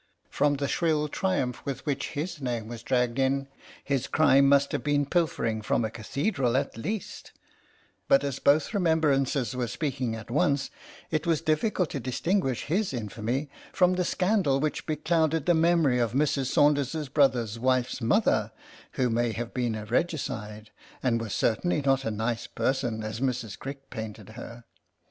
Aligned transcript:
From 0.31 0.55
the 0.55 0.67
shrill 0.67 1.07
triumph 1.07 1.63
with 1.63 1.85
which 1.85 2.13
his 2.13 2.41
name 2.41 2.67
was 2.67 2.81
dragged 2.81 3.19
in, 3.19 3.47
his 3.83 4.07
crime 4.07 4.49
must 4.49 4.71
have 4.71 4.83
been 4.83 5.05
pilfering 5.05 5.61
from 5.61 5.85
a 5.85 5.91
cathedral 5.91 6.57
at 6.57 6.75
least, 6.75 7.33
but 8.07 8.23
as 8.23 8.39
both 8.39 8.73
remembrancers 8.73 9.55
were 9.55 9.67
speak 9.67 10.01
ing 10.01 10.15
at 10.15 10.31
once 10.31 10.71
it 11.11 11.27
was 11.27 11.39
difficult 11.41 11.91
to 11.91 11.99
distinguish 11.99 12.63
his 12.63 12.95
infamy 12.95 13.47
from 13.73 13.93
the 13.93 14.03
scandal 14.03 14.59
which 14.59 14.87
beclouded 14.87 15.45
the 15.45 15.53
memory 15.53 15.99
of 15.99 16.13
Mrs. 16.13 16.47
Saunders' 16.47 17.07
brother's 17.07 17.59
wife's 17.59 18.01
mother— 18.01 18.51
who 18.93 19.07
may 19.07 19.33
have 19.33 19.53
been 19.53 19.75
a 19.75 19.85
regicide, 19.85 20.71
and 21.03 21.21
was 21.21 21.35
certainly 21.35 21.79
not 21.83 22.05
a 22.05 22.09
nice 22.09 22.47
person 22.47 23.03
as 23.03 23.19
Mrs. 23.19 23.55
Crick 23.59 23.91
painted 23.91 24.29
her. 24.29 24.63